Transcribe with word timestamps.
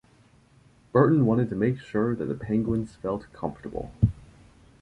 Burton 0.91 1.27
wanted 1.27 1.47
to 1.49 1.55
make 1.55 1.79
sure 1.79 2.15
that 2.15 2.25
the 2.25 2.33
penguins 2.33 2.95
felt 2.95 3.31
comfortable. 3.33 3.91